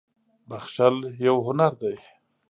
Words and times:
•بښل 0.49 0.95
یو 1.27 1.35
هنر 1.47 1.71
دی. 1.81 1.95